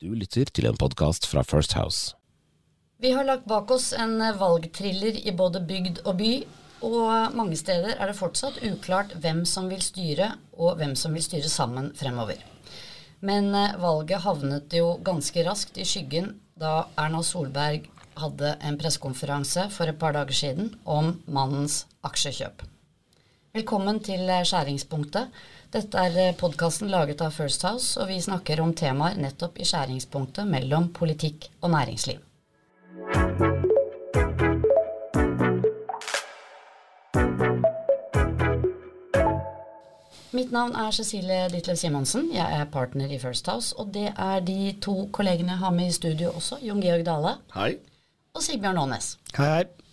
[0.00, 2.14] Du lytter til en podkast fra First House.
[3.04, 6.30] Vi har lagt bak oss en valgthriller i både bygd og by,
[6.88, 11.26] og mange steder er det fortsatt uklart hvem som vil styre, og hvem som vil
[11.26, 12.40] styre sammen fremover.
[13.20, 17.92] Men eh, valget havnet jo ganske raskt i skyggen da Erna Solberg
[18.24, 22.64] hadde en pressekonferanse for et par dager siden om mannens aksjekjøp.
[23.52, 25.28] Velkommen til eh, Skjæringspunktet.
[25.70, 30.48] Dette er podkasten laget av First House, og vi snakker om temaer nettopp i skjæringspunktet
[30.50, 32.18] mellom politikk og næringsliv.
[40.34, 42.32] Mitt navn er Cecilie Ditlev Simonsen.
[42.34, 43.70] Jeg er partner i First House.
[43.78, 46.58] Og det er de to kollegene jeg har med i studio også.
[46.66, 47.76] Jon Georg Dale Hei.
[48.34, 49.12] og Sigbjørn Aanes.
[49.36, 49.89] Hei, hei.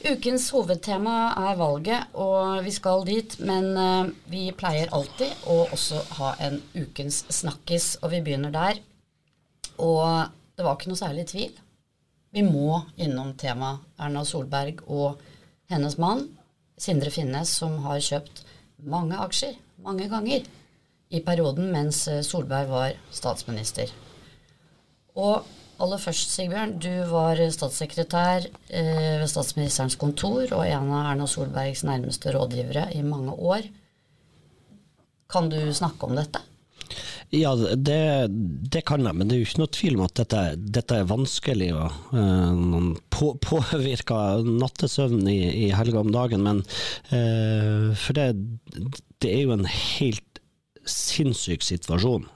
[0.00, 3.36] Ukens hovedtema er valget, og vi skal dit.
[3.44, 8.80] Men eh, vi pleier alltid å også ha en ukens snakkis, og vi begynner der.
[9.76, 11.52] Og det var ikke noe særlig tvil.
[12.32, 15.20] Vi må innom temaet Erna Solberg og
[15.70, 16.28] hennes mann,
[16.80, 18.44] Sindre Finnes, som har kjøpt
[18.80, 20.46] mange aksjer mange ganger
[21.10, 23.90] i perioden mens Solberg var statsminister.
[25.18, 25.44] Og
[25.80, 31.84] aller først, Sigbjørn, du var statssekretær eh, ved statsministerens kontor og en av Erna Solbergs
[31.88, 33.66] nærmeste rådgivere i mange år.
[35.30, 36.42] Kan du snakke om dette?
[37.30, 38.26] Ja, det,
[38.74, 40.40] det kan jeg, men det er jo ikke noe tvil om at dette,
[40.74, 46.42] dette er vanskelig å uh, på, påvirke nattesøvnen i, i helga om dagen.
[46.42, 46.64] Men
[47.12, 48.32] uh, for det,
[49.22, 50.42] det er jo en helt
[50.90, 52.26] sinnssyk situasjon.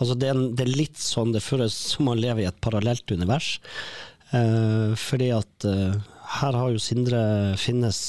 [0.00, 3.12] Altså det, er det er litt sånn det føles som å leve i et parallelt
[3.12, 3.58] univers.
[4.32, 5.66] Eh, fordi at
[6.40, 7.20] her har jo Sindre
[7.58, 8.00] Finnes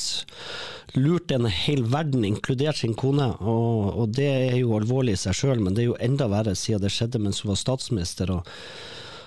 [0.94, 3.28] lurt en hel verden, inkludert sin kone.
[3.40, 6.56] Og, og det er jo alvorlig i seg sjøl, men det er jo enda verre
[6.58, 8.34] siden det skjedde mens hun var statsminister.
[8.36, 8.48] og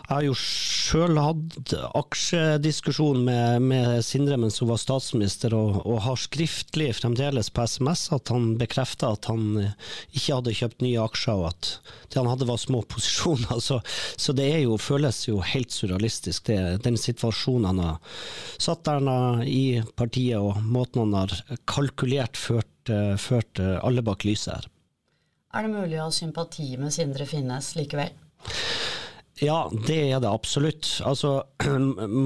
[0.05, 6.03] jeg har jo sjøl hatt aksjediskusjon med, med, Sindre mens hun var statsminister, og, og,
[6.05, 9.63] har skriftlig fremdeles på SMS at han bekrefta at han
[10.13, 11.71] ikke hadde kjøpt nye aksjer, og at
[12.13, 13.57] det han hadde var små posisjoner.
[13.65, 13.79] Så,
[14.21, 18.21] så det jo, føles jo helt surrealistisk, det, den situasjonen han har
[18.61, 19.01] satt der
[19.49, 21.33] i partiet, og måten han har
[21.71, 24.69] kalkulert ført, ført alle bak lyset her.
[25.55, 28.13] Er det mulig å ha sympati med Sindre Finnes likevel?
[29.45, 30.89] Ja, det er det absolutt.
[31.05, 31.43] Altså,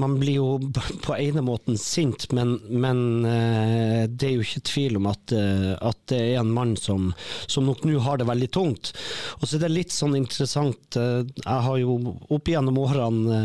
[0.03, 0.49] man blir jo
[1.05, 5.73] på ene måten sint, men, men eh, det er jo ikke tvil om at, eh,
[5.75, 7.11] at det er en mann som,
[7.47, 8.93] som nok nå har det veldig tungt.
[9.39, 11.99] Og så er det litt sånn interessant, eh, jeg har jo
[12.29, 13.43] opp gjennom årene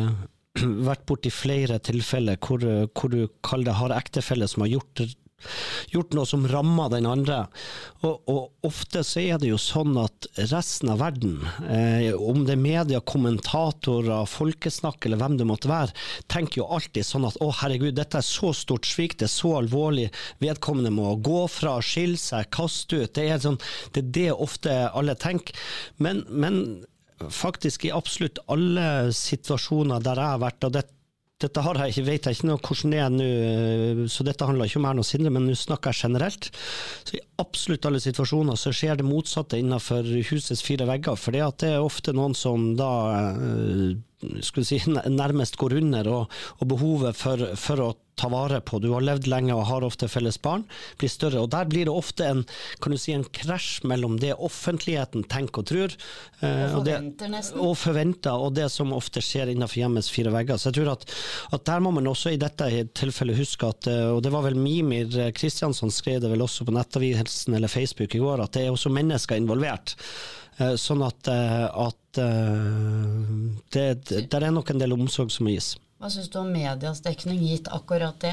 [0.89, 2.63] vært borti flere tilfeller hvor,
[2.95, 5.07] hvor du kaller det har ektefelle som har gjort
[5.93, 7.45] gjort noe som rammer den andre.
[8.05, 11.37] Og, og, ofte så er det jo sånn at resten av verden,
[11.69, 15.95] eh, om det er media, kommentatorer, folkesnakk eller hvem det måtte være,
[16.33, 19.55] tenker jo alltid sånn at å herregud, dette er så stort svik, det er så
[19.61, 20.09] alvorlig,
[20.45, 23.15] vedkommende må gå fra, skille seg, kaste ut.
[23.17, 23.61] Det er, sånn,
[23.93, 25.57] det, er det ofte alle tenker.
[26.03, 26.85] Men, men
[27.31, 30.85] faktisk i absolutt alle situasjoner der jeg har vært, og det
[31.43, 34.47] dette har jeg ikke, vet jeg ikke noe hvordan det er nå, eh, så dette
[34.47, 36.51] handler ikke om Erna Sindre, men nå snakker jeg generelt.
[37.03, 41.19] Så I absolutt alle situasjoner så skjer det motsatte innenfor husets fire vegger.
[41.19, 43.97] For det er ofte noen som da eh,
[44.47, 47.93] skulle si, nærmest går under, og, og behovet for, for, å
[48.25, 48.79] ta vare på.
[48.81, 50.65] Du har levd lenge og har ofte felles barn,
[51.01, 51.43] blir større.
[51.43, 52.45] og Der blir det ofte en,
[52.81, 55.97] kan du si, en krasj mellom det offentligheten tenker og tror,
[56.41, 60.61] eh, og, forventer, det, og forventer, og det som ofte skjer innenfor hjemmets fire vegger.
[60.61, 61.07] Så jeg tror at,
[61.57, 64.59] at der må man også i dette tilfellet huske at, eh, og det var vel
[64.59, 68.75] Mimir Kristiansson skrev det vel også på Nettavisen eller Facebook i går, at det er
[68.75, 69.97] også mennesker involvert.
[70.63, 75.75] Eh, sånn at, at det, det, det er nok en del omsorg som må gis.
[76.03, 78.33] Hva syns du om medias dekning, gitt akkurat det?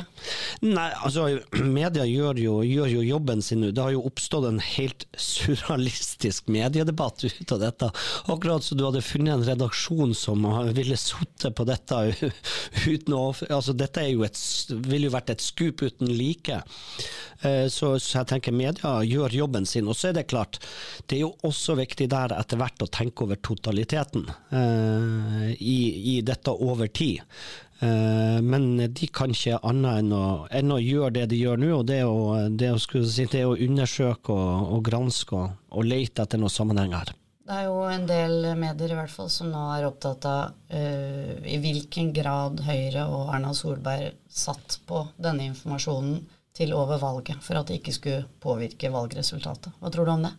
[0.65, 1.27] Nei, altså
[1.77, 3.69] Media gjør jo, gjør jo jobben sin nå.
[3.71, 7.91] Det har jo oppstått en helt surrealistisk mediedebatt ut av dette.
[8.33, 12.01] Akkurat som du hadde funnet en redaksjon som ville sittet på dette
[12.91, 14.37] uten å altså Dette jo et,
[14.89, 16.63] ville jo vært et skup uten like.
[17.41, 19.87] Eh, så, så, jeg tenker media gjør jobben sin.
[19.89, 20.59] Og så er det klart,
[21.07, 25.79] det er jo også viktig der etter hvert å tenke over totaliteten uh, i,
[26.13, 27.23] i dette over tid.
[27.81, 31.71] Eh, men de kan ikke annet enn å, enn å, gjøre det de gjør nå,
[31.79, 36.21] og det å, det å, si, det å undersøke og, og granske og, og, lete
[36.21, 37.13] etter noen sammenheng her.
[37.41, 41.31] Det er jo en del medier i hvert fall som nå er opptatt av uh,
[41.41, 46.21] i hvilken grad Høyre og Erna Solberg satt på denne informasjonen
[46.55, 49.73] til over valget, for at det ikke skulle påvirke valgresultatet.
[49.81, 50.35] Hva tror du om det?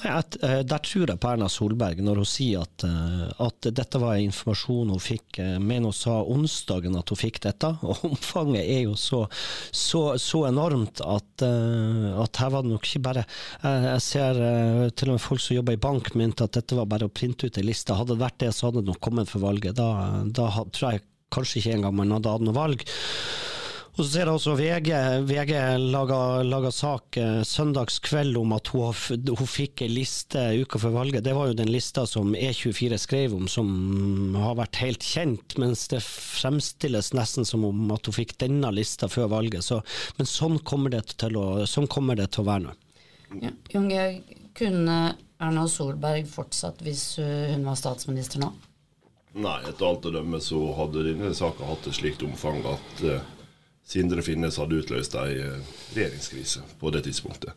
[0.00, 0.12] Nei,
[0.42, 4.16] eh, Der tror jeg på Erna Solberg når hun sier at, eh, at dette var
[4.18, 5.38] informasjon hun fikk.
[5.38, 9.26] eh, Men hun sa onsdagen at hun fikk dette, og omfanget er jo så,
[9.70, 13.24] så, så enormt at, at her var det nok ikke bare
[13.62, 14.42] Jeg, jeg ser
[14.96, 17.46] til og med folk som jobber i bank mente at dette var bare å printe
[17.46, 17.94] ut ei liste.
[17.94, 19.76] Hadde det vært det, så hadde det nok kommet for valget.
[19.78, 22.84] Da, da tror jeg kanskje ikke engang man hadde hatt noe valg.
[24.00, 24.90] Og så ser jeg også VG,
[25.28, 25.50] VG
[25.92, 28.94] laga, sak eh, søndagskveld om at hun,
[29.36, 31.26] hun fikk ei liste uka før valget.
[31.26, 35.82] Det var jo den lista som E24 skrev om, som har vært helt kjent, mens
[35.92, 39.66] det fremstilles nesten som om at hun fikk denne lista før valget.
[39.66, 39.82] Så,
[40.16, 42.72] men sånn kommer det til å, sånn kommer det til å være nå.
[43.42, 43.50] Ja.
[43.74, 44.06] Junge,
[44.56, 44.96] kunne
[45.36, 48.48] Erna Solberg fortsatt hvis hun var statsminister nå?
[49.44, 53.28] Nei, etter alt å dømme så hadde denne saka hatt et slikt omfang at eh,
[53.90, 57.56] Sindre Finnes hadde utløst ei eh, regjeringskrise på det tidspunktet.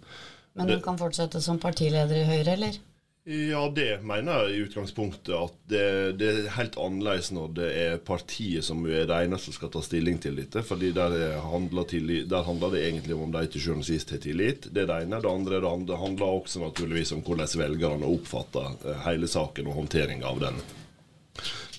[0.58, 2.76] Men hun kan fortsette som partileder i Høyre, eller?
[3.24, 5.84] Ja, det mener jeg i utgangspunktet at det,
[6.20, 9.80] det er helt annerledes når det er partiet som er det eneste som skal ta
[9.86, 10.60] stilling til dette.
[10.68, 13.88] fordi der, er- handler, tillit, der handler det egentlig om om de til sjuende og
[13.88, 14.68] sist har tillit.
[14.76, 15.22] Det er det ene.
[15.24, 19.80] Det andre det andre handler også naturligvis om hvordan velgerne oppfatter eh, hele saken og
[19.80, 20.60] håndteringa av den.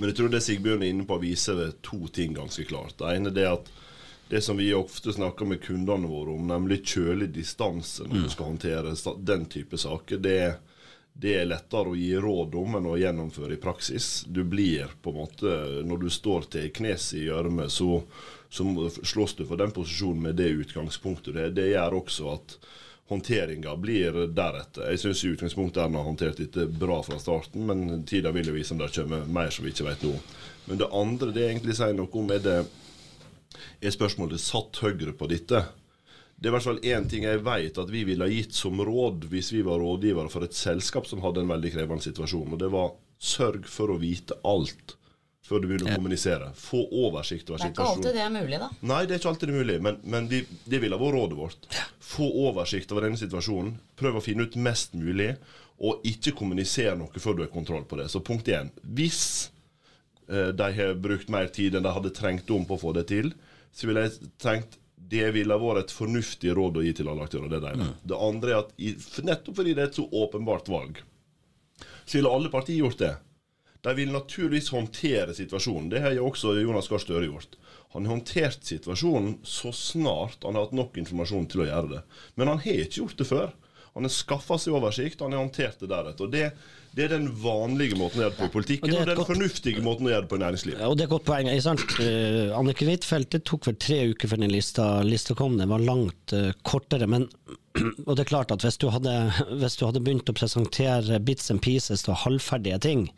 [0.01, 2.97] Men jeg tror det Sigbjørn er inne på, viser to ting ganske klart.
[2.99, 3.69] Det ene er at
[4.29, 8.53] det som vi ofte snakker med kundene våre om, nemlig kjølig distanse når du skal
[8.53, 10.39] håndtere den type saker, det,
[11.13, 14.25] det er lettere å gi råd om enn å gjennomføre i praksis.
[14.27, 18.01] Du blir på en måte Når du står til knes i gjørme, så,
[18.49, 18.65] så
[19.03, 21.35] slåss du for den posisjonen med det utgangspunktet.
[21.35, 22.57] Det, det gjør også at
[23.13, 24.89] håndteringa blir deretter.
[24.89, 28.57] Jeg syns i utgangspunktet Erna har håndtert dette bra fra starten, men tida vil jo
[28.57, 30.15] vise om det kommer mer som vi ikke vet nå.
[30.65, 32.57] Men det andre det egentlig sier noe om, er det
[33.81, 35.63] er spørsmålet satt Høyre på dette?
[36.35, 38.81] Det er i hvert fall én ting jeg vet at vi ville ha gitt som
[38.83, 42.61] råd hvis vi var rådgivere for et selskap som hadde en veldig krevende situasjon, og
[42.61, 42.93] det var
[43.23, 44.97] sørg for å vite alt
[45.45, 46.51] før du begynner å kommunisere.
[46.57, 47.75] Få oversikt over situasjonen.
[47.77, 48.69] Det er ikke alltid det er mulig, da.
[48.91, 51.39] Nei, det er ikke alltid det er mulig, men, men vi, det ville vært rådet
[51.39, 51.69] vårt.
[52.01, 53.75] Få oversikt over denne situasjonen.
[54.01, 55.35] Prøv å finne ut mest mulig,
[55.85, 58.09] og ikke kommunisere noe før du har kontroll på det.
[58.09, 58.73] Så punkt én.
[58.97, 59.51] Hvis
[60.27, 63.33] de har brukt mer tid enn de hadde trengt om på å få det til,
[63.75, 64.79] så ville jeg tenkt
[65.11, 67.51] det ville vært et fornuftig råd å gi til alle aktører.
[67.53, 71.03] Det, det, det andre er at nettopp fordi det er et så åpenbart valg,
[72.05, 73.13] så ville alle partier gjort det.
[73.85, 75.91] De vil naturligvis håndtere situasjonen.
[75.93, 77.59] Det har jo også Jonas Gahr Støre gjort.
[77.93, 82.01] Han har håndtert situasjonen så snart han har hatt nok informasjon til å gjøre det.
[82.41, 83.53] Men han har ikke gjort det før.
[83.93, 86.27] Han har skaffa seg oversikt, han har håndtert det deretter.
[86.27, 86.49] Og det,
[86.95, 89.31] det er den vanlige måten å gjøre det på i politikken, Og og den godt-
[89.33, 90.79] fornuftige måten å gjøre det på i næringslivet.
[90.81, 91.49] Ja, og det er et godt poeng.
[91.51, 92.05] Uh?
[92.05, 95.59] Eh, Annike Huitfeldt, det tok vel tre uker før den lista, lista kom.
[95.59, 97.09] Den var langt uh, kortere.
[97.11, 97.27] Men
[98.07, 99.13] og det er klart at hvis du, hadde,
[99.59, 103.09] hvis du hadde begynt å presentere bits and pieces og halvferdige ting,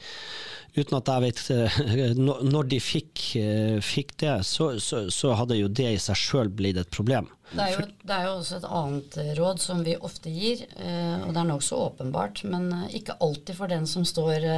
[0.76, 5.58] uten at jeg vet eh, når de fikk, eh, fikk det, så, så, så hadde
[5.58, 7.28] jo det i seg sjøl blitt et problem.
[7.52, 11.20] Det er, jo, det er jo også et annet råd som vi ofte gir, eh,
[11.22, 14.48] og det er nokså åpenbart, men ikke alltid for den som står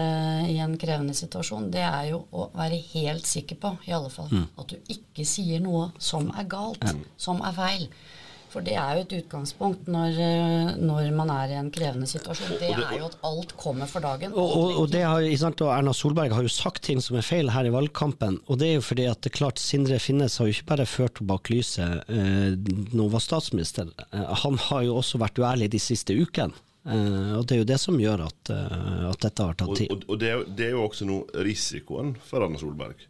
[0.48, 1.70] i en krevende situasjon.
[1.74, 5.62] Det er jo å være helt sikker på, i alle fall, at du ikke sier
[5.62, 6.86] noe som er galt,
[7.20, 7.90] som er feil.
[8.58, 12.56] For det er jo et utgangspunkt når, eh, når man er i en krevende situasjon.
[12.58, 14.32] Det er jo at alt kommer for dagen.
[14.34, 17.26] Og, og, og, det har, sant, og Erna Solberg har jo sagt ting som er
[17.26, 18.40] feil her i valgkampen.
[18.50, 20.88] Og det er jo fordi at det er klart Sindre Finnes har jo ikke bare
[20.90, 23.92] ført henne bak lyset eh, når hun var statsminister.
[24.10, 26.58] Eh, han har jo også vært uærlig de siste ukene.
[26.88, 29.90] Uh, og det er jo det som gjør at, uh, at dette har tatt tid.
[29.92, 33.02] og, og det, er, jo- det er jo også noe risikoen for Erna Solberg.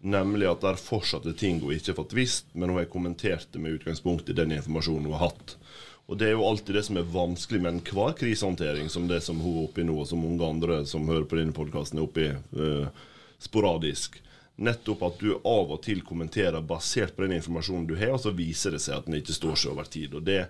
[0.00, 3.50] Nemlig at det er fortsatt ting hun ikke har fått visst, men hun har kommentert
[3.52, 5.56] det med utgangspunkt i den informasjonen hun har hatt.
[6.10, 9.38] Og Det er jo alltid det som er vanskelig med enhver krisehåndtering, som det som
[9.38, 12.06] hun er oppe i nå, og som mange andre som hører på denne podkasten er
[12.08, 13.04] oppe i eh,
[13.38, 14.18] sporadisk.
[14.60, 18.34] Nettopp at du av og til kommenterer basert på den informasjonen du har, og så
[18.34, 20.16] viser det seg at den ikke står seg over tid.
[20.18, 20.40] Og Det,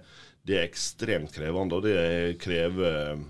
[0.48, 3.20] det er ekstremt krevende, og det krever,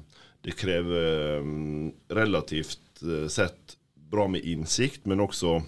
[0.44, 3.74] det krever mm, relativt eh, sett
[4.10, 5.58] bra med innsikt, men også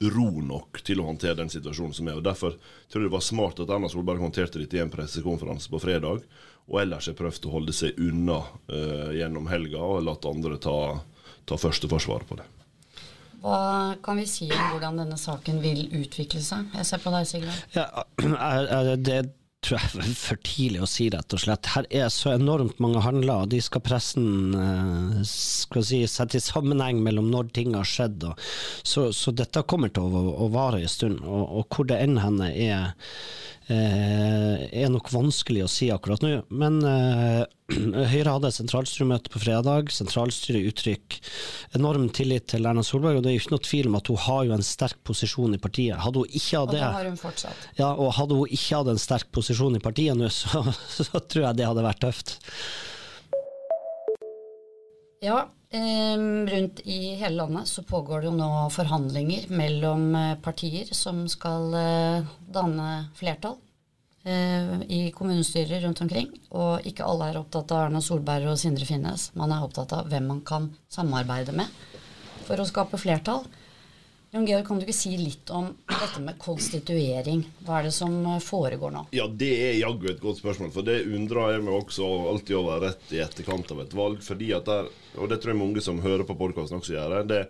[0.00, 2.18] ro nok til å håndtere den situasjonen som er.
[2.18, 2.56] og Derfor
[2.90, 6.26] tror jeg det var smart at Erna Solberg håndterte dette i en pressekonferanse på fredag,
[6.66, 10.76] og ellers har prøvd å holde seg unna uh, gjennom helga og latt andre ta,
[11.46, 12.48] ta førsteforsvaret på det.
[13.46, 16.72] Hva kan vi si om hvordan denne saken vil utvikle seg?
[16.74, 17.60] Jeg ser på deg, Sigurd.
[17.76, 17.86] Ja,
[18.50, 19.20] er, er det
[19.66, 21.70] tror jeg er for tidlig å si, rett og slett.
[21.74, 26.44] Her er så enormt mange handler, og de skal pressen eh, skal si, sette i
[26.44, 28.28] sammenheng mellom når ting har skjedd.
[28.86, 31.22] Så, så dette kommer til å, å vare en stund.
[31.24, 32.94] Og, og hvor det enn henne er,
[33.74, 36.32] er nok vanskelig å si akkurat nå.
[36.54, 37.42] Men eh,
[38.12, 39.90] Høyre hadde sentralstyremøte på fredag.
[39.90, 41.18] Sentralstyret uttrykker
[41.78, 44.22] enorm tillit til Erna Solberg, og det er jo ikke noe tvil om at hun
[44.22, 45.98] har jo en sterk posisjon i partiet.
[45.98, 47.68] Hadde hun ikke hatt Og det, det har hun fortsatt.
[47.80, 51.48] ja, og hadde hun ikke hatt en sterk posisjon i partiet nå, så, så tror
[51.48, 52.36] jeg det hadde vært tøft.
[55.24, 60.88] Ja, eh, rundt i hele landet så pågår det jo nå forhandlinger mellom eh, partier
[60.94, 63.56] som skal eh, danne flertall
[64.24, 66.30] eh, i kommunestyrer rundt omkring.
[66.50, 69.32] Og ikke alle er opptatt av Erna Solberg og Sindre Finnes.
[69.34, 71.66] Man er opptatt av hvem man kan samarbeide med
[72.46, 73.44] for å skape flertall.
[74.34, 77.44] Jon Georg, kan du ikke si litt om dette med konstituering?
[77.64, 79.04] Hva er det som eh, foregår nå?
[79.16, 80.72] Ja, det er jaggu et godt spørsmål.
[80.74, 84.22] For det undrer jeg meg også alltid over rett i etterkant av et valg.
[84.26, 87.22] fordi at der, Og det tror jeg mange som hører på podkasten også gjør.
[87.26, 87.48] det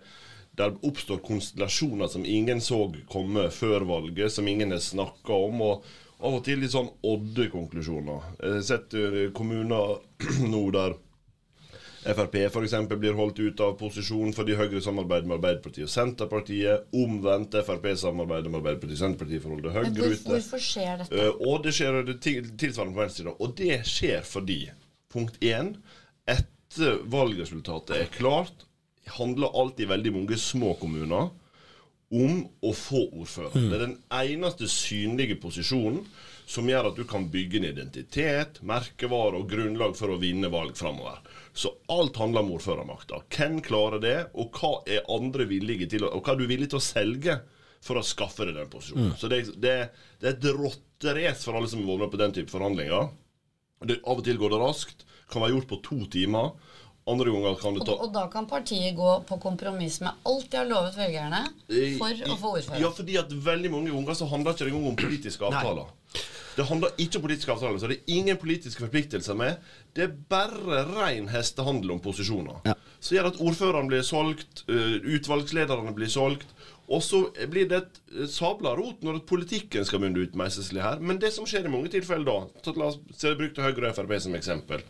[0.57, 2.79] der oppstår konstellasjoner som ingen så
[3.09, 5.61] komme før valget, som ingen har snakka om.
[5.61, 5.83] og
[6.19, 8.23] av og til litt sånn odde konklusjoner.
[8.41, 9.99] Jeg har sett eh, kommuner
[10.53, 10.95] nå der
[12.07, 16.85] Frp eksempel blir holdt ut av posisjon fordi Høyre samarbeider med Arbeiderpartiet og Senterpartiet.
[16.95, 20.29] Omvendt Frp samarbeider med Arbeiderpartiet og Senterpartiet for å holde Høyre hvor, ute.
[20.29, 21.17] hvorfor skjer dette?
[21.19, 23.35] Eh, og det skjer det tilsvarende på venstresida.
[23.43, 24.61] Og det skjer fordi,
[25.11, 25.73] punkt én,
[26.31, 28.63] etter valgresultatet er klart,
[29.17, 31.29] handler alltid veldig mange små kommuner
[32.07, 33.55] om å få ordfører.
[33.55, 36.05] Det er den eneste synlige posisjonen
[36.47, 40.77] som gjør at du kan bygge en identitet, merkevare og grunnlag for å vinne valg
[40.79, 41.19] framover.
[41.51, 43.19] Så alt handler om ordførermakta.
[43.35, 46.69] Hvem klarer det, og hva er andre villige til å, og hva er du villig
[46.71, 47.35] til å selge
[47.83, 49.13] for å skaffe deg den posisjonen.
[49.19, 49.75] Så det, det,
[50.21, 53.11] det er et rotterace for alle som har vært med på den type forhandlinger.
[53.83, 55.03] Det, av og til går det raskt.
[55.27, 56.55] Kan være gjort på to timer.
[57.07, 60.49] Andre ganger kan det Og, ta og da kan partiet gå på kompromiss med alt
[60.51, 61.43] de har lovet velgerne
[61.99, 62.81] for å få ordfører.
[62.83, 65.93] Ja, fordi at veldig mange ganger så handler ikke det engang om politiske avtaler.
[66.57, 69.59] Det handler ikke om politiske avtaler, så det er ingen politiske forpliktelser med.
[69.93, 72.63] Det er bare ren hestehandel om posisjoner.
[72.65, 72.73] Ja.
[72.99, 76.47] Så gjør at ordførerne blir solgt, øh, utvalgslederne blir solgt.
[76.87, 80.97] Og så blir det et øh, sabla rot når politikken skal munne ut meiseslig her.
[81.03, 83.91] Men det som skjer i mange tilfeller da, så la oss se det brukte Høyre
[83.91, 84.85] og Frp som eksempel,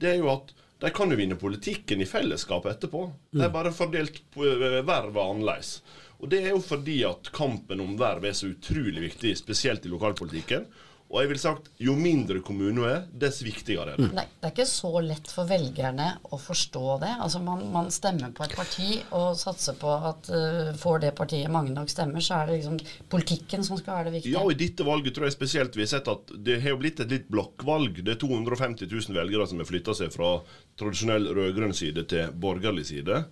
[0.00, 3.02] det er jo at de kan jo vinne politikken i fellesskap etterpå.
[3.34, 5.80] De er bare fordelt øh, annerledes.
[6.20, 9.92] Og det er jo fordi at kampen om verv er så utrolig viktig, spesielt i
[9.92, 10.66] lokalpolitikken.
[11.10, 14.10] Og jeg vil sagt, jo mindre kommunen er, dess viktigere er det.
[14.14, 17.10] Nei, det er ikke så lett for velgerne å forstå det.
[17.24, 21.50] Altså man, man stemmer på et parti og satser på at uh, får det partiet
[21.50, 22.78] mange nok stemmer, så er det liksom
[23.10, 24.36] politikken som skal være det viktige.
[24.36, 26.80] Ja, og i dette valget tror jeg spesielt vi har sett at det har jo
[26.84, 28.04] blitt et litt blokkvalg.
[28.06, 30.36] Det er 250 000 velgere som har flytta seg fra
[30.78, 33.24] tradisjonell rød-grønn side til borgerlig side.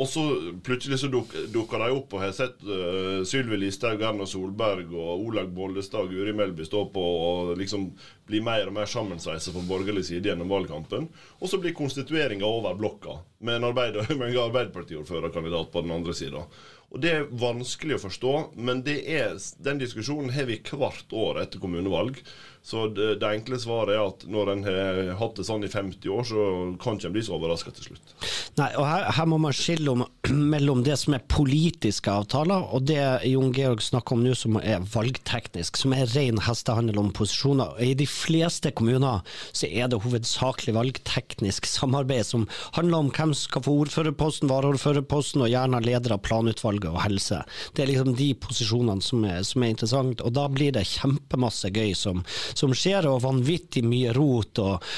[0.00, 0.22] Og så
[0.64, 5.26] plutselig så duk, dukker de opp og har sett uh, Sylvi Listhaug, Erna Solberg og
[5.26, 7.90] Olaug Bollestad og Guri Melby stå på og liksom
[8.30, 11.10] bli mer og mer sammensveisa på borgerlig side gjennom valgkampen.
[11.40, 16.16] Og så blir konstitueringa over blokka med en, arbeider, med en Arbeiderpartiordførerkandidat på den andre
[16.16, 16.46] sida.
[16.90, 21.62] Og Det er vanskelig å forstå, men er, den diskusjonen har vi hvert år etter
[21.62, 22.18] kommunevalg.
[22.62, 26.12] Så det, det enkle svaret er at når en har hatt det sånn i 50
[26.12, 26.44] år, så
[26.82, 28.12] kan ikke en bli så overraska til slutt.
[28.58, 30.04] Nei, og her, her må man skille om,
[30.54, 33.00] mellom det som er politiske avtaler, og det
[33.30, 37.78] Jon Georg snakker om nå som er valgteknisk, som er ren hestehandel om posisjoner.
[37.80, 39.24] I de fleste kommuner
[39.56, 45.50] så er det hovedsakelig valgteknisk samarbeid som handler om hvem skal få ordførerposten, varaordførerposten og
[45.52, 47.40] gjerne leder av planutvalget og helse.
[47.74, 51.72] Det er liksom de posisjonene som er, som er interessant, og da blir det kjempemasse
[51.72, 52.24] gøy som,
[52.54, 54.62] som skjer, og vanvittig mye rot.
[54.62, 54.92] og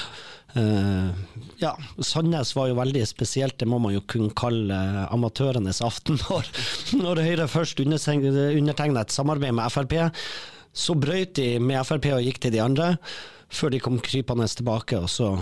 [0.52, 1.08] Uh,
[1.62, 1.70] ja,
[2.04, 4.76] Sandnes var jo veldig spesielt, det må man jo kunne kalle
[5.08, 6.18] amatørenes aften.
[6.28, 6.50] Når,
[7.00, 9.96] når Høyre først undertegna et samarbeid med Frp,
[10.76, 12.94] så brøt de med Frp og gikk til de andre,
[13.48, 15.34] før de kom krypende tilbake, og så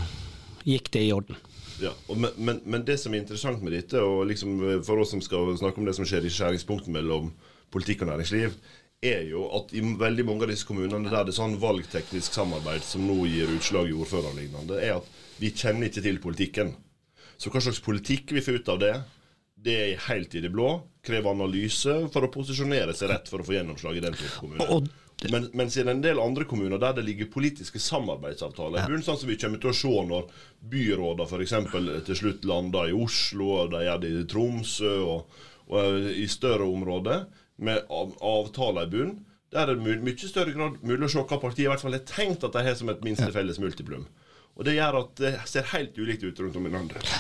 [0.62, 1.38] gikk det i orden.
[1.81, 5.23] Ja, men, men, men det som er interessant med dette, og liksom for oss som
[5.25, 7.33] skal snakke om det som skjer i skjæringspunktet mellom
[7.73, 8.55] politikk og næringsliv,
[9.00, 12.85] er jo at i veldig mange av disse kommunene der det er sånn valgteknisk samarbeid
[12.85, 16.75] som nå gir utslag i ordfører og lignende, er at vi kjenner ikke til politikken.
[17.40, 18.95] Så hva slags politikk vi får ut av det,
[19.61, 20.75] det er helt i det blå.
[21.04, 24.83] Krever analyse for å posisjonere seg rett for å få gjennomslag i den type kommune.
[25.33, 29.19] Men, mens i en del andre kommuner der det ligger politiske samarbeidsavtaler i bunnen, sånn
[29.21, 30.30] som vi kommer til å se når
[30.73, 32.07] byrådene f.eks.
[32.07, 35.42] til slutt lander i Oslo, og de gjør det i Tromsø og,
[35.73, 37.26] og i større områder,
[37.61, 39.19] med av, avtaler i bunnen,
[39.50, 41.97] der er det i mye større grad mulig å se hva partiet i hvert fall
[41.97, 44.07] har tenkt at de har som et minste felles multiplum.
[44.59, 47.14] Og det gjør at det ser helt ulikt ut rundt om i landet.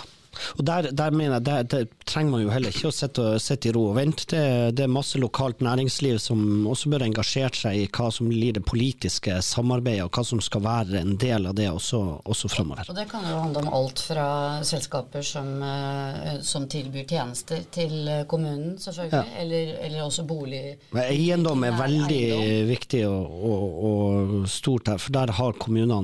[0.58, 3.70] Og der, der mener jeg, der, der, trenger man jo heller ikke å sitte, sitte
[3.70, 4.26] i ro og vente.
[4.30, 4.42] Det,
[4.76, 8.64] det, er masse lokalt næringsliv som også bør engasjere seg i hva som blir det
[8.66, 12.90] politiske samarbeidet, og hva som skal være en del av det også, også framover.
[12.90, 14.28] Og det kan jo handle om alt fra
[14.66, 19.42] selskaper som, eh, som tilbyr tjenester til kommunen, selvfølgelig, ja.
[19.42, 20.64] eller, eller, også bolig.
[20.94, 22.70] Men eiendom er veldig eiendom.
[22.70, 26.00] viktig og, og, og stort her, for der har kommunene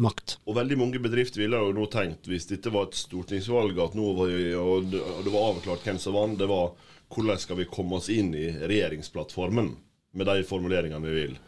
[0.00, 0.38] makt.
[0.48, 4.12] Og veldig mange bedrifter ville jo nå tenkt, hvis dette var et stortingsvalg, at nå
[4.16, 6.72] var, og det var avklart hvem som vant, det var
[7.10, 9.72] hvordan skal vi komme oss inn i regjeringsplattformen
[10.12, 11.38] med de formuleringene vi vil.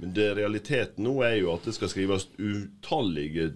[0.00, 3.50] Men det realiteten nå er jo at det skal skrives utallige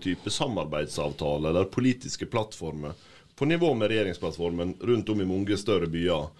[0.00, 2.96] typer samarbeidsavtaler eller politiske plattformer
[3.36, 6.30] på nivå med regjeringsplattformen rundt om i mange større byer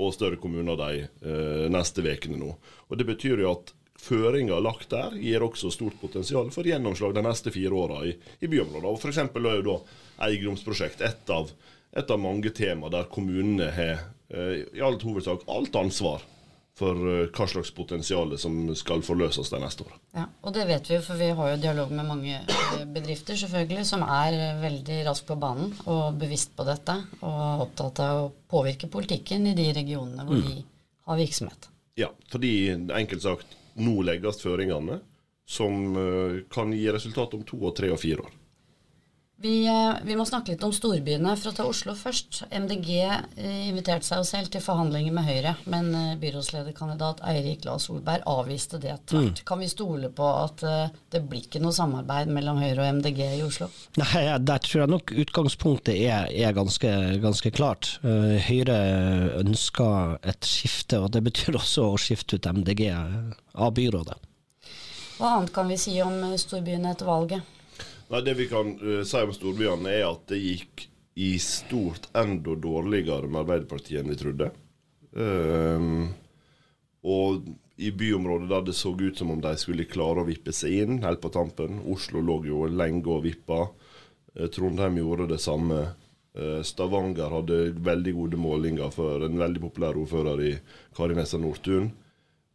[0.00, 2.54] og større kommuner de eh, neste ukene nå.
[2.88, 7.24] Og Det betyr jo at føringa lagt der gir også stort potensial for gjennomslag de
[7.26, 8.96] neste fire åra i, i byområdene.
[8.96, 9.20] F.eks.
[9.20, 9.76] er jo da
[10.26, 11.52] eiendomsprosjekt et av,
[11.96, 16.24] et av mange tema der kommunene har eh, i alt hovedsak alt ansvar
[16.80, 19.98] for uh, hva slags potensial som skal forløses de neste åra.
[20.16, 23.36] Ja, og det vet vi jo, for vi har jo dialog med mange eh, bedrifter
[23.36, 28.30] selvfølgelig, som er veldig raskt på banen og bevisst på dette, og opptatt av å
[28.50, 30.46] påvirke politikken i de regionene hvor mm.
[30.48, 30.64] de
[31.10, 31.68] har virksomhet.
[32.00, 35.00] Ja, fordi enkelt sagt nå legges føringene,
[35.50, 38.36] som eh, kan gi resultat om to, og tre og fire år.
[39.40, 41.32] Vi, eh, vi, må snakke litt om storbyene.
[41.40, 42.42] For å ta Oslo først.
[42.52, 48.26] MDG eh, inviterte seg jo selv til forhandlinger med Høyre, men byrådslederkandidat Eirik Lahl Solberg
[48.28, 49.40] avviste det tvert.
[49.40, 49.48] Mm.
[49.48, 50.64] Kan vi stole på at
[51.10, 53.70] det blir ikke noe samarbeid mellom Høyre og MDG i Oslo?
[54.00, 57.94] Nei, Der tror jeg nok utgangspunktet er, er ganske, ganske, klart.
[58.02, 58.78] Høyre
[59.40, 64.20] ønsker et skifte, og det betyr også å skifte ut MDG av byrådet.
[65.20, 67.56] Hva annet kan vi si om eh, storbyene etter valget?
[68.10, 70.86] Nei, Det vi kan uh, si om storbyene, er at det gikk
[71.20, 74.50] i stort enda dårligere med Arbeiderpartiet enn vi trodde.
[75.14, 76.10] Uh,
[77.06, 77.46] og
[77.80, 81.00] i byområder der det så ut som om de skulle klare å vippe seg inn
[81.04, 81.80] helt på tampen.
[81.88, 83.64] Oslo lå jo lenge og vippa.
[84.36, 85.90] Uh, Trondheim gjorde det samme.
[86.62, 90.52] Stavanger hadde veldig gode målinger for en veldig populær ordfører i
[90.94, 91.88] Kari Nessa Nordtun.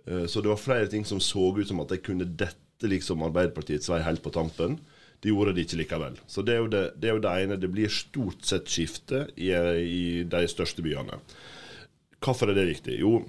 [0.05, 3.23] Eh, så det var flere ting som så ut som at de kunne dette liksom
[3.25, 4.77] Arbeiderpartiets vei helt på tampen.
[5.23, 6.19] De gjorde det ikke likevel.
[6.27, 7.59] Så det er jo det, det, er jo det ene.
[7.61, 11.19] Det blir stort sett skifte i, i, de største byene.
[12.23, 12.99] Hvorfor er det viktig?
[13.01, 13.19] Jo,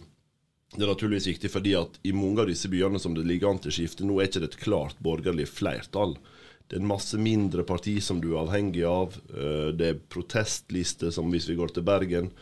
[0.74, 3.62] det er naturligvis viktig fordi at i mange av disse byene som det ligger an
[3.64, 6.16] til skifte, nå er ikke det et klart borgerlig flertall.
[6.66, 9.14] Det er en masse mindre parti som du er avhengig av.
[9.30, 12.32] Eh, det er protestlister, som hvis vi går til Bergen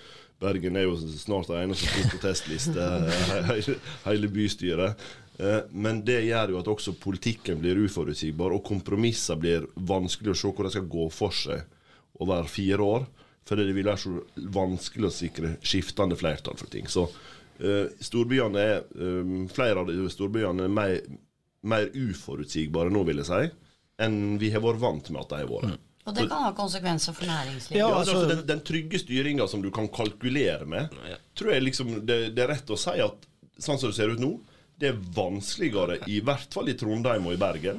[0.43, 2.21] Bergen er jo snart det eneste står på
[4.09, 5.05] hele bystyret.
[5.39, 10.39] Eh, men det gjør jo at også politikken blir uforutsigbar, og kompromisser blir vanskelig å
[10.39, 11.65] se hvor de skal gå for seg
[12.23, 13.07] over fire år.
[13.45, 14.15] Fordi det vil være så
[14.55, 16.87] vanskelig å sikre skiftende flertall for ting.
[16.89, 20.95] Så uh, storbyene er, um, flere av de storbyene er mer,
[21.69, 23.51] mer uforutsigbare nå, vil jeg si,
[24.01, 25.75] enn vi har vært vant med at de har vært.
[25.75, 25.83] Mm.
[26.05, 27.79] Og det kan ha konsekvenser for næringslivet.
[27.81, 30.97] Ja, altså, altså, den, den, trygge styringa som du kan kalkulere med,
[31.37, 33.29] tror jeg liksom det, det, er rett å si at
[33.61, 34.35] sånn som det ser ut nå,
[34.81, 37.79] det er vanskeligere, i hvert fall i Trondheim og i Bergen.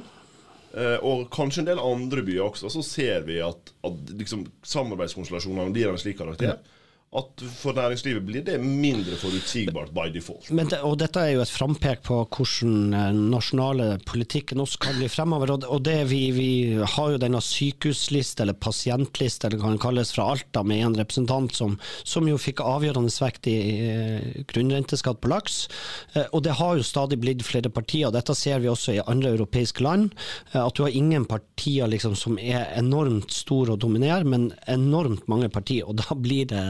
[0.76, 2.70] Eh, og kanskje en del andre byer også.
[2.72, 6.56] Så ser vi at, at liksom, samarbeidskonstellasjonene blir av en slik karakter.
[6.56, 6.76] Ja
[7.16, 10.48] at for næringslivet blir det mindre forutsigbart by default.
[10.50, 15.08] Det, og Dette er jo et frampek på hvordan eh, nasjonale politikken også kan bli
[15.12, 15.54] fremover.
[15.54, 20.30] og, og det vi, vi, har jo denne sykehusliste, eller pasientliste, eller kan kalles fra
[20.34, 25.66] Alta, med en representant som, som jo fikk avgjørende vekt i eh, grunnrenteskatt på laks.
[26.14, 28.12] Eh, og det har jo stadig blitt flere partier.
[28.14, 30.12] Dette ser vi også i andre europeiske land.
[30.52, 35.26] Eh, at du har ingen partier liksom, som er enormt store og dominerer, men enormt
[35.30, 35.86] mange partier.
[35.86, 36.64] og da blir det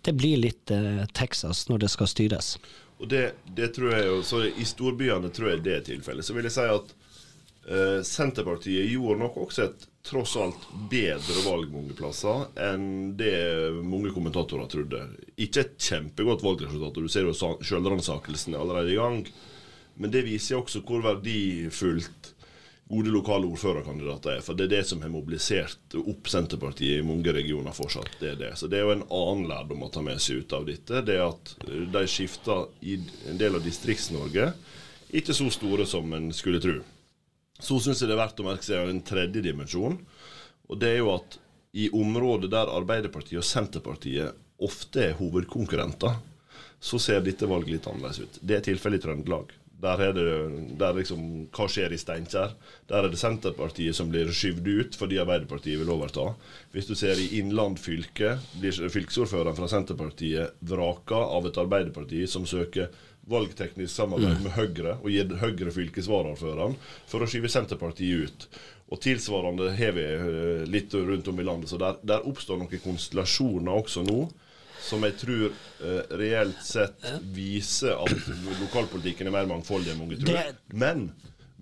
[0.00, 2.56] det blir litt eh, Texas når det skal styres.
[3.02, 6.26] Og det, det, tror jeg jo, så I storbyene tror jeg det er tilfellet.
[6.26, 6.92] Så vil jeg si at
[7.66, 13.34] eh, Senterpartiet gjorde nok også et tross alt bedre valg mange plasser enn det
[13.86, 15.02] mange kommentatorer trodde.
[15.34, 19.22] Ikke et kjempegodt valgresultat, og du ser jo sjølransakelsen er allerede i gang.
[19.98, 22.21] Men det viser også hvor verdifullt
[22.92, 24.42] gode lokale ordførerkandidater er.
[24.44, 28.18] For det er det som har mobilisert opp Senterpartiet i mange regioner fortsatt.
[28.20, 28.50] Det er det.
[28.60, 31.00] Så det er jo en annen lærdom å ta med seg ut av dette.
[31.06, 32.98] Det er at eh, de skifter i
[33.32, 34.50] en del av Distrikts-Norge
[35.16, 36.76] ikke så store som en skulle tro.
[37.62, 39.96] Så syns jeg det er verdt å merke seg en tredje dimensjon.
[40.68, 41.38] Og det er jo at
[41.72, 46.20] i områder der Arbeiderpartiet og Senterpartiet ofte er hovedkonkurrenter,
[46.82, 48.40] så ser dette valget litt annerledes ut.
[48.42, 49.52] Det er tilfellet i Trøndelag
[49.82, 50.26] Der er det
[50.78, 51.22] der liksom,
[51.54, 52.54] Hva skjer i Steinkjer?
[52.90, 56.28] Der er det Senterpartiet som blir skyvd ut fordi Arbeiderpartiet vil overta.
[56.74, 62.46] Hvis du ser i Innland fylke, blir fylkesordføreren fra Senterpartiet vraka av et Arbeiderparti som
[62.46, 62.92] søker
[63.30, 66.78] valgteknisk samarbeid med Høyre og gir Høyre fylkesvaraordføreren
[67.10, 68.46] for å skyve Senterpartiet ut.
[68.92, 71.70] Og Tilsvarende har vi eh, litt rundt om i landet.
[71.70, 74.26] Så der, der oppstår noen konstellasjoner også nå
[74.82, 78.12] som jeg tror eh, reelt sett viser at
[78.60, 80.52] lokalpolitikken er mer mangfoldig enn mange tror.
[80.74, 81.06] Men,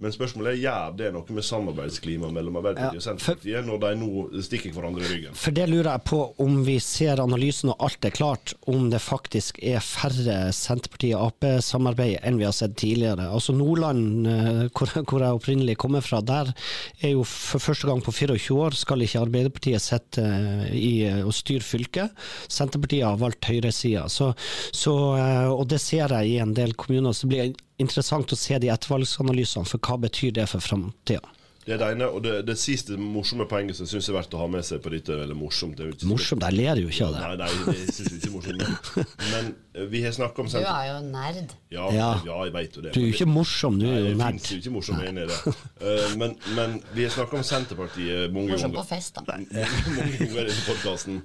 [0.01, 4.43] men spørsmålet er gjør det noe med samarbeidsklimaet mellom Arbeiderpartiet og Senterpartiet når de nå
[4.47, 5.37] stikker hverandre i ryggen?
[5.37, 9.03] For det lurer jeg på om vi ser analysen og alt er klart, om det
[9.05, 13.29] faktisk er færre Senterparti-Ap-samarbeid enn vi har sett tidligere.
[13.29, 16.55] Altså Nordland, eh, hvor, hvor jeg opprinnelig kommer fra, der
[17.01, 21.35] er jo for første gang på 24 år skal ikke Arbeiderpartiet sitte eh, i og
[21.37, 22.17] styre fylket.
[22.49, 24.09] Senterpartiet har valgt høyresida.
[24.09, 24.33] Så,
[24.73, 27.13] så, eh, og det ser jeg i en del kommuner.
[27.17, 31.37] Så blir interessant å se de ettervalgsanalysene, for hva betyr det for framtida?
[31.61, 32.07] Det er det ene.
[32.17, 34.81] Og det, det siste morsomme poenget som jeg syns er verdt å ha med seg
[34.83, 37.21] på dette, eller morsomt det er ikke Morsomt, jeg ler jo ikke av det.
[37.21, 39.19] Nei, nei, det syns jeg ikke er morsomt.
[39.29, 41.53] Men men vi har snakka om Du er jo nerd.
[41.71, 42.09] Ja, Ja.
[42.27, 42.93] ja, jeg veit jo det.
[42.95, 44.41] Du er jo ikke morsom, du er jo det nerd.
[44.41, 45.55] fins jo ikke morsomme enig i det.
[45.81, 48.81] Uh, men, men vi har snakka om Senterpartiet mange Morsom ganger.
[48.81, 49.39] på fest, da.
[50.01, 51.21] mange ganger i podkasten.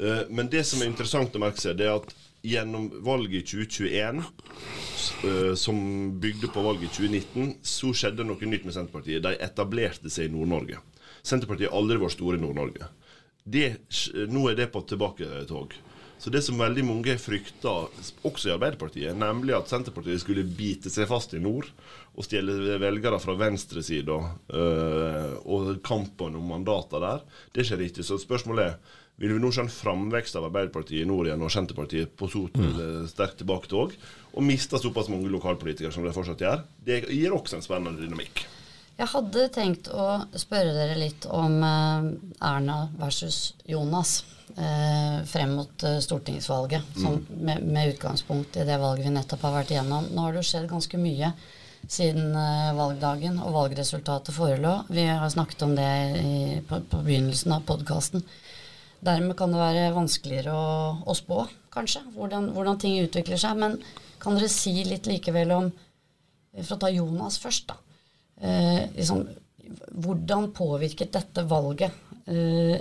[0.00, 3.46] Uh, men det som er interessant å merke seg, det er at gjennom valget i
[3.46, 4.22] 2021,
[5.24, 5.78] eh, som
[6.20, 9.24] bygde på valget i 2019, så skjedde noe nytt med Senterpartiet.
[9.24, 10.82] De etablerte seg i Nord-Norge.
[11.24, 12.92] Senterpartiet har aldri vært store i Nord-Norge.
[14.32, 15.74] Nå er det på tilbaketog.
[16.24, 17.72] Så det som veldig mange frykta,
[18.24, 21.66] også i Arbeiderpartiet, nemlig at Senterpartiet skulle bite seg fast i nord
[22.14, 28.06] og stjele velgere fra venstresida øh, og kampen om mandater der, det skjer ikke.
[28.06, 31.52] Så spørsmålet er vil vi nå se en framvekst av Arbeiderpartiet i nord igjen, og
[31.54, 33.06] Senterpartiet på så mm.
[33.10, 33.94] sterkt tilbake til òg,
[34.34, 36.64] og miste såpass mange lokalpolitikere som de fortsatt gjør?
[36.84, 38.44] Det gir også en spennende dynamikk.
[38.94, 40.04] Jeg hadde tenkt å
[40.38, 42.12] spørre dere litt om eh,
[42.46, 44.20] Erna versus Jonas
[44.54, 49.56] eh, frem mot eh, stortingsvalget, sånn, med, med utgangspunkt i det valget vi nettopp har
[49.58, 50.06] vært igjennom.
[50.14, 51.32] Nå har det jo skjedd ganske mye
[51.90, 54.76] siden eh, valgdagen og valgresultatet forelå.
[54.94, 56.36] Vi har snakket om det i,
[56.68, 58.22] på, på begynnelsen av podkasten.
[59.04, 60.66] Dermed kan det være vanskeligere å,
[61.04, 63.58] å spå, kanskje, hvordan, hvordan ting utvikler seg.
[63.60, 63.78] Men
[64.22, 65.72] kan dere si litt likevel om
[66.54, 67.80] For å ta Jonas først, da.
[68.38, 69.24] Eh, liksom,
[70.04, 71.90] hvordan påvirket dette valget
[72.30, 72.76] eh,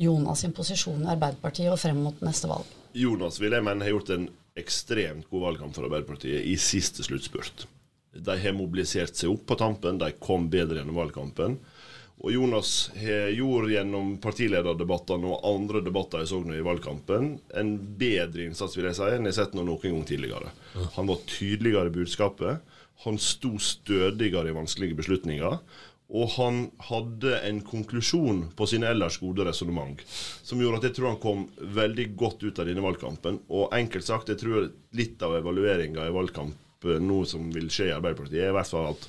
[0.00, 2.70] Jonas sin posisjon i Arbeiderpartiet og frem mot neste valg?
[2.96, 4.26] Jonas vil jeg mene har gjort en
[4.58, 7.66] ekstremt god valgkamp for Arbeiderpartiet i siste sluttspurt.
[8.12, 11.56] De har mobilisert seg opp på tampen, de kom bedre gjennom valgkampen.
[12.22, 17.72] Og Jonas har gjort gjennom partilederdebattene og andre debatter jeg så nå i valgkampen, en
[17.98, 20.52] bedre innsats vil jeg si, enn jeg har sett noen gang tidligere.
[20.98, 22.76] Han var tydeligere i budskapet.
[23.06, 25.56] Han sto stødigere i vanskelige beslutninger.
[26.12, 30.02] Og han hadde en konklusjon på sine ellers gode resonnement
[30.44, 31.46] som gjorde at jeg tror han kom
[31.78, 33.40] veldig godt ut av denne valgkampen.
[33.48, 37.96] Og enkelt sagt, jeg tror litt av evalueringa i valgkampen nå som vil skje i
[37.96, 39.08] Arbeiderpartiet, er i hvert fall at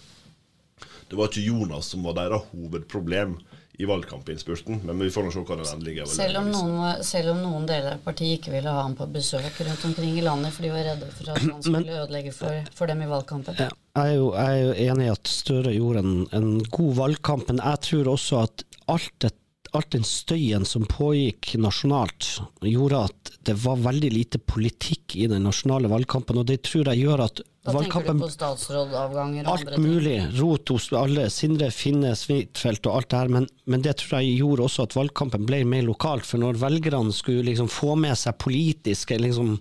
[1.09, 3.37] det var ikke Jonas som var deres hovedproblem
[3.81, 7.39] i valgkampinnspurten, men vi får nå se hva den endelige Selv om, noen, selv om
[7.41, 10.65] noen deler av partiet ikke ville ha ham på besøk rundt omkring i landet, for
[10.65, 13.57] de var redde for at han skulle ødelegge for, for dem i valgkampen.
[13.57, 16.93] Ja, Jeg er jo, jeg er jo enig i at Støre gjorde en, en god
[17.01, 19.33] valgkamp, men jeg tror også at alt, det,
[19.77, 22.27] alt den støyen som pågikk nasjonalt,
[22.61, 27.03] gjorde at det var veldig lite politikk i den nasjonale valgkampen, og det tror jeg
[27.03, 30.17] gjør at Da tenker du på statsrådavganger og Alt mulig.
[30.35, 31.29] Rot hos alle.
[31.31, 33.31] Sindre Finne, Svitfeldt og alt det her.
[33.31, 36.27] Men, men det tror jeg gjorde også at valgkampen ble mer lokalt.
[36.27, 39.55] For når velgerne skulle liksom få med seg politiske liksom,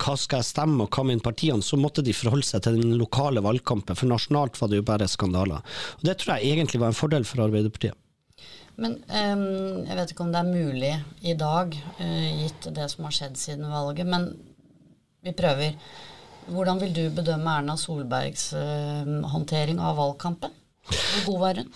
[0.00, 2.96] hva skal jeg stemme og hva med partiene, så måtte de forholde seg til den
[3.00, 3.98] lokale valgkampen.
[3.98, 5.60] For nasjonalt var det jo bare skandaler.
[6.00, 8.00] Og Det tror jeg egentlig var en fordel for Arbeiderpartiet.
[8.80, 9.44] Men um,
[9.86, 13.38] jeg vet ikke om det er mulig i dag, uh, gitt det som har skjedd
[13.38, 14.32] siden valget, men
[15.24, 15.78] vi prøver.
[16.50, 20.52] Hvordan vil du bedømme Erna Solbergs uh, håndtering av valgkampen?
[20.84, 21.68] Hvor god var hun?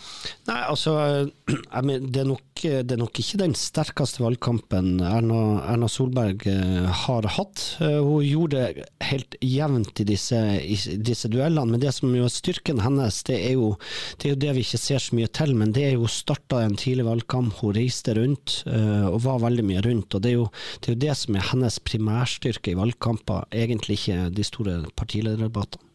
[0.49, 0.95] Nei, altså
[1.49, 6.45] jeg men, det, er nok, det er nok ikke den sterkeste valgkampen Erna, Erna Solberg
[6.51, 7.65] eh, har hatt.
[7.85, 10.77] Eh, hun gjorde det helt jevnt i disse, i
[11.09, 13.73] disse duellene, men det som jo er styrken hennes, det er, jo,
[14.19, 15.57] det er jo det vi ikke ser så mye til.
[15.57, 19.67] Men det er jo starta en tidlig valgkamp, hun reiste rundt eh, og var veldig
[19.73, 20.13] mye rundt.
[20.13, 24.03] og Det er jo det, er jo det som er hennes primærstyrke i valgkamper, egentlig
[24.03, 25.88] ikke de store partilederdebattene.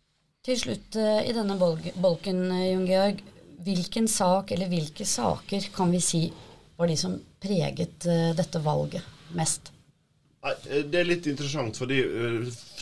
[0.44, 3.22] Til slutt eh, i denne bolken, eh, Jon Georg.
[3.64, 6.26] Hvilken sak, eller hvilke saker, kan vi si
[6.76, 9.72] var de som preget eh, dette valget mest?
[10.44, 12.02] Det er litt interessant, fordi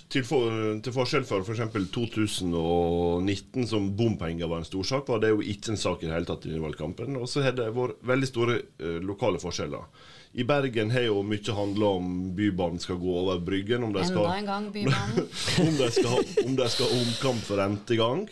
[0.09, 1.61] til, for, til forskjell fra f.eks.
[1.75, 6.09] For 2019, som bompenger var en stor sak, var det jo ikke en sak i
[6.09, 7.19] det hele tatt i valgkampen.
[7.21, 8.57] Og så har det vært veldig store
[9.05, 9.85] lokale forskjeller.
[10.33, 13.83] I Bergen har jo mye handla om Bybanen skal gå over Bryggen.
[13.83, 15.27] Om de skal, Enda en gang Bybanen.
[15.65, 18.25] om, de skal, om de skal ha omkamp for rentegang.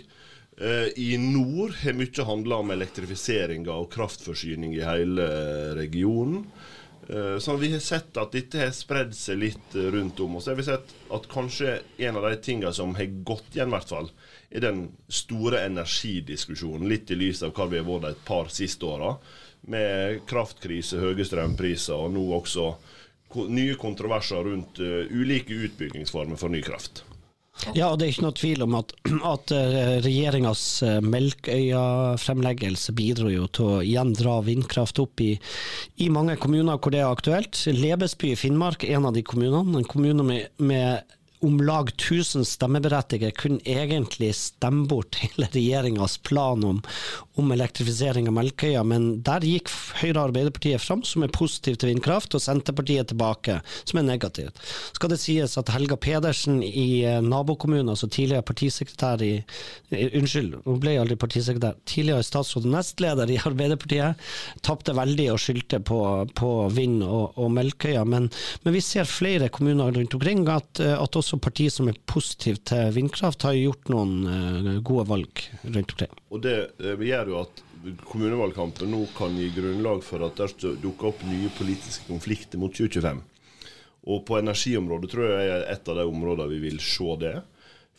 [0.60, 5.28] Uh, I nord har mye handla om elektrifisering og kraftforsyning i hele
[5.80, 6.46] regionen.
[7.10, 10.36] Eh, så vi har sett at dette har spredd seg litt eh, rundt om.
[10.38, 13.72] Og så har vi sett at kanskje en av de tingene som har gått igjen,
[13.72, 14.12] i hvert fall,
[14.50, 16.88] er den store energidiskusjonen.
[16.90, 19.14] Litt i lys av hva vi har vært et par siste åra.
[19.70, 22.72] Med kraftkrise, høye strømpriser og nå også
[23.54, 27.04] nye kontroverser rundt uh, ulike utbyggingsformer for ny kraft.
[27.76, 28.94] Ja, og det er ikke noe tvil om at,
[29.34, 35.34] at eh, regjeringas eh, Melkøya-fremleggelse bidro jo til å igjen dra vindkraft opp i,
[36.00, 37.60] i, mange kommuner hvor det er aktuelt.
[37.76, 39.82] Lebesby i Finnmark en av de kommunene.
[39.82, 46.64] En kommune med, med om lag 1000 stemmeberettigede kunne egentlig stemme bort hele regjeringas plan
[46.64, 46.82] om,
[47.40, 49.72] om, elektrifisering av Melkøya, men der gikk
[50.02, 54.60] Høyre og Arbeiderpartiet fram, som er positiv til vindkraft, og Senterpartiet tilbake, som er negativt.
[54.98, 59.34] Skal det sies at Helga Pedersen i eh, nabokommunen, altså tidligere partisekretær i
[59.90, 61.80] Unnskyld, hun ble aldri partisekretær.
[61.90, 64.20] Tidligere statsråd og nestleder i Arbeiderpartiet,
[64.66, 66.02] tapte veldig og skyldte på,
[66.36, 68.04] på vind og, og Melkøya.
[68.04, 68.28] Men,
[68.66, 72.62] men, vi ser flere kommuner rundt omkring at, at også også partier som er positive
[72.66, 76.16] til vindkraft, har gjort noen uh, gode valg rundt omkring.
[76.34, 77.62] Og Det uh, gjør jo at
[78.10, 83.22] kommunevalgkampen nå kan gi grunnlag for at det dukker opp nye politiske konflikter mot 2025.
[84.10, 87.38] Og på energiområdet tror jeg er et av de områdene vi vil se det.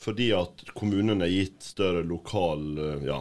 [0.00, 3.18] Fordi at kommunene er gitt større lokal eh, ja,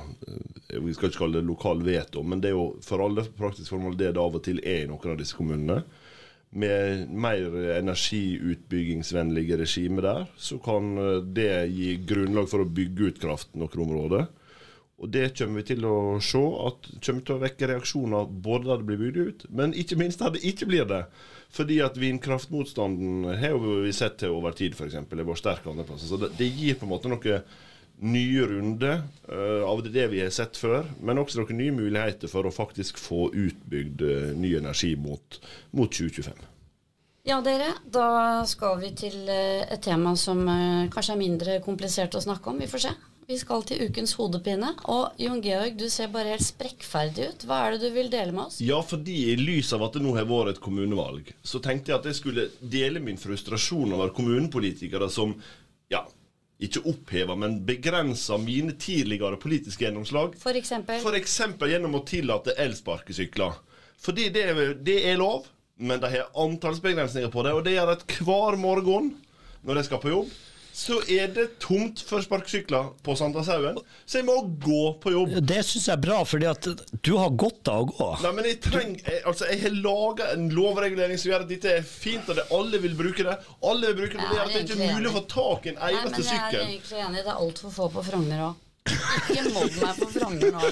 [0.79, 3.97] Vi skal ikke kalle det lokal veto, men det er jo for alle praktiske formål
[3.99, 5.81] det det av og til er i noen av disse kommunene
[6.49, 13.21] med mer energiutbyggingsvennlige regimer der, så kan eh, det gi grunnlag for å bygge ut
[13.21, 14.27] kraft noen områder.
[14.99, 18.79] Og det kommer vi til å se at kommer til å vekke reaksjoner både da
[18.79, 21.05] det blir bygd ut, men ikke minst da det ikke blir det.
[21.55, 24.99] Fordi at vindkraftmotstanden har vi sett til over tid, f.eks.
[24.99, 26.09] er vært sterk andre plasser.
[26.11, 27.39] Så det, det gir på en måte noe
[27.99, 32.47] nye runder uh, av det vi har sett før, men også noen nye muligheter for
[32.47, 35.39] å faktisk få utbygd uh, ny energi mot,
[35.75, 36.47] mot 2025.
[37.27, 37.73] Ja, dere.
[37.83, 40.45] Da skal vi til uh, et tema som
[40.93, 42.61] kanskje er mindre komplisert å snakke om.
[42.63, 42.95] Vi får se.
[43.29, 44.71] Vi skal til ukens hodepine.
[44.89, 47.43] Og Jon Georg, du ser bare helt sprekkferdig ut.
[47.45, 48.57] Hva er det du vil dele med oss?
[48.65, 51.99] Ja, fordi i lys av at det nå har vært et kommunevalg, så tenkte jeg
[51.99, 55.35] at jeg skulle dele min frustrasjon over kommunepolitikere som
[55.93, 56.01] ja,
[56.59, 60.35] ikke oppheva, men begrensa mine tidligere politiske gjennomslag.
[60.41, 60.99] For eksempel?
[61.03, 63.55] For eksempel gjennom å tillate elsparkesykler.
[63.99, 64.43] Fordi det,
[64.83, 65.47] det, er lov,
[65.79, 67.55] men de har antallsbegrensninger på det.
[67.55, 69.13] Og det gjør at hver morgen
[69.63, 70.35] når jeg skal på jobb,
[70.75, 73.79] så er det tomt for sparkesykler på Sankthanshaugen.
[74.05, 75.33] Så jeg må gå på jobb.
[75.49, 76.69] Det syns jeg er bra, fordi at
[77.05, 78.09] du har godt av å gå.
[78.23, 81.75] Nei, men jeg trenger jeg, Altså, jeg har laga en lovregulering som gjør at dette
[81.81, 83.35] er fint, og det, alle vil bruke det.
[83.65, 85.73] Alle vil bruke det, det er at det ikke er mulig å få tak i
[85.75, 86.59] en eneste sykkel.
[86.59, 87.23] Jeg er egentlig enig.
[87.25, 88.65] Det er altfor få på Frogner òg.
[88.89, 90.71] Ikke mobb meg på vranger nå.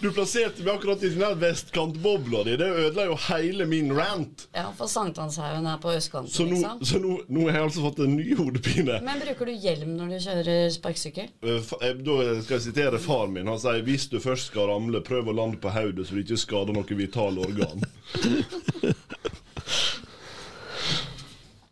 [0.00, 2.56] Du plasserte meg akkurat i den vestkantbobla di.
[2.60, 4.46] Det ødela jo hele min rant.
[4.56, 6.84] Ja, for Sankthanshaugen er på østkanten, så nå, liksom.
[6.84, 8.98] Så nå, nå, har jeg altså fått en ny hodepine.
[9.06, 11.30] Men bruker du hjelm når du kjører sparkesykkel?
[11.44, 13.48] Uh, da skal jeg sitere far min.
[13.50, 16.40] Han sier hvis du først skal ramle, prøv å lande på hodet så du ikke
[16.40, 17.84] skader noe vitale organ.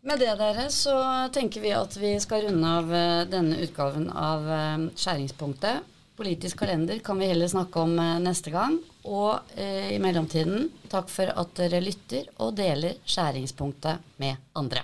[0.03, 0.93] Med det dere, så
[1.31, 5.85] tenker vi at vi skal runde av eh, denne utgaven av eh, Skjæringspunktet.
[6.19, 8.75] Politisk kalender kan vi heller snakke om eh, neste gang.
[9.07, 14.83] Og eh, i mellomtiden, takk for at dere lytter og deler Skjæringspunktet med andre.